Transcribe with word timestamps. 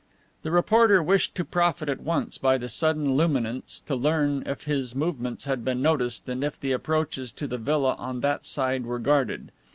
The 0.41 0.49
reporter 0.49 1.03
wished 1.03 1.35
to 1.35 1.45
profit 1.45 1.87
at 1.87 2.01
once 2.01 2.39
by 2.39 2.57
the 2.57 2.69
sudden 2.69 3.13
luminance 3.13 3.79
to 3.81 3.95
learn 3.95 4.41
if 4.47 4.63
his 4.63 4.95
movements 4.95 5.45
had 5.45 5.63
been 5.63 5.79
noticed 5.79 6.27
and 6.27 6.43
if 6.43 6.59
the 6.59 6.71
approaches 6.71 7.31
to 7.33 7.45
the 7.45 7.59
villa 7.59 7.93
on 7.99 8.21
that 8.21 8.43
side 8.43 8.87
were 8.87 8.97
guarded. 8.97 9.51